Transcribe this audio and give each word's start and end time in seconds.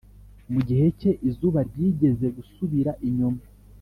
Mu 0.51 0.59
gihe 0.67 0.85
cye, 0.99 1.11
izuba 1.29 1.59
ryigeze 1.69 2.25
gusubira 2.37 2.91
inyuma, 3.07 3.41